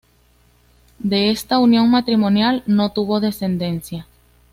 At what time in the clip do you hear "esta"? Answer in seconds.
1.29-1.59